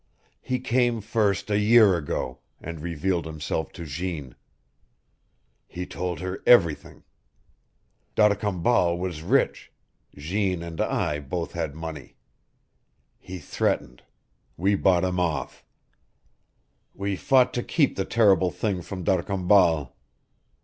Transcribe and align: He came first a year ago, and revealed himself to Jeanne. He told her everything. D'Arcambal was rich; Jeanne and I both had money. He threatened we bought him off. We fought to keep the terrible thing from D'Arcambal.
He 0.41 0.59
came 0.59 0.99
first 0.99 1.51
a 1.51 1.59
year 1.59 1.95
ago, 1.95 2.39
and 2.59 2.81
revealed 2.81 3.27
himself 3.27 3.71
to 3.73 3.85
Jeanne. 3.85 4.33
He 5.67 5.85
told 5.85 6.21
her 6.21 6.41
everything. 6.47 7.03
D'Arcambal 8.15 8.97
was 8.97 9.21
rich; 9.21 9.71
Jeanne 10.17 10.63
and 10.63 10.81
I 10.81 11.19
both 11.19 11.51
had 11.51 11.75
money. 11.75 12.15
He 13.19 13.37
threatened 13.37 14.01
we 14.57 14.73
bought 14.73 15.03
him 15.03 15.19
off. 15.19 15.63
We 16.95 17.15
fought 17.15 17.53
to 17.53 17.61
keep 17.61 17.95
the 17.95 18.03
terrible 18.03 18.49
thing 18.49 18.81
from 18.81 19.03
D'Arcambal. 19.03 19.95